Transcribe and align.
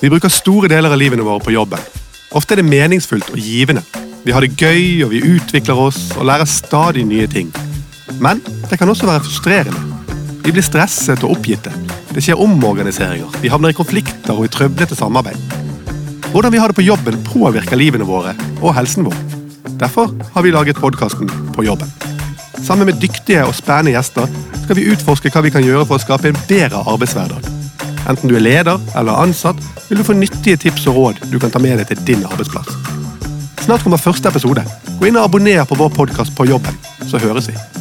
Vi 0.00 0.08
bruker 0.08 0.32
store 0.32 0.68
deler 0.72 0.88
av 0.88 0.96
livene 0.96 1.24
våre 1.26 1.42
på 1.44 1.52
jobben. 1.52 1.80
Ofte 2.32 2.54
er 2.54 2.62
det 2.62 2.70
meningsfullt 2.70 3.34
og 3.34 3.40
givende. 3.40 3.82
Vi 4.24 4.32
har 4.32 4.40
det 4.40 4.56
gøy, 4.56 5.02
og 5.04 5.10
vi 5.12 5.20
utvikler 5.34 5.76
oss 5.76 5.98
og 6.16 6.24
lærer 6.24 6.48
stadig 6.48 7.04
nye 7.04 7.28
ting. 7.28 7.50
Men 8.20 8.40
det 8.70 8.78
kan 8.80 8.88
også 8.88 9.08
være 9.08 9.24
frustrerende. 9.26 9.82
Vi 10.40 10.54
blir 10.56 10.64
stresset 10.64 11.20
og 11.26 11.36
oppgitte. 11.36 11.72
Det 12.14 12.24
skjer 12.24 12.40
omorganiseringer, 12.40 13.36
vi 13.42 13.52
havner 13.52 13.74
i 13.74 13.76
konflikter 13.76 14.32
og 14.32 14.48
i 14.48 14.52
trøblete 14.52 14.96
samarbeid. 14.96 15.36
Hvordan 16.32 16.54
vi 16.54 16.62
har 16.62 16.72
det 16.72 16.78
på 16.78 16.86
jobben 16.86 17.20
påvirker 17.26 17.76
livene 17.76 18.08
våre 18.08 18.32
og 18.62 18.74
helsen 18.78 19.04
vår. 19.04 19.20
Derfor 19.82 20.12
har 20.32 20.44
vi 20.44 20.52
laget 20.54 20.80
podkasten 20.80 21.28
På 21.52 21.64
jobben. 21.64 21.92
Sammen 22.64 22.86
med 22.86 23.00
dyktige 23.02 23.44
og 23.44 23.54
spennende 23.54 23.98
gjester 23.98 24.28
skal 24.64 24.76
vi 24.76 24.88
utforske 24.92 25.32
hva 25.32 25.44
vi 25.44 25.52
kan 25.52 25.64
gjøre 25.64 25.84
for 25.84 26.00
å 26.00 26.04
skape 26.08 26.32
en 26.32 26.44
bedre 26.48 26.84
arbeidshverdag. 26.88 27.59
Enten 28.08 28.30
du 28.30 28.36
er 28.36 28.44
leder 28.44 28.80
eller 28.96 29.20
ansatt, 29.20 29.60
vil 29.88 30.00
du 30.00 30.06
få 30.06 30.16
nyttige 30.16 30.56
tips 30.56 30.86
og 30.90 30.96
råd 30.96 31.20
du 31.32 31.38
kan 31.42 31.52
ta 31.52 31.62
med 31.62 31.80
deg 31.80 31.90
til 31.90 32.06
din 32.06 32.24
arbeidsplass. 32.28 32.72
Snart 33.60 33.84
kommer 33.84 34.00
første 34.00 34.28
episode. 34.32 34.64
Gå 34.98 35.10
inn 35.10 35.20
og 35.20 35.28
abonner 35.28 35.68
på 35.68 35.78
vår 35.78 35.92
podkast 36.00 36.34
på 36.36 36.48
jobben, 36.48 36.80
så 37.06 37.20
høres 37.20 37.52
vi. 37.52 37.79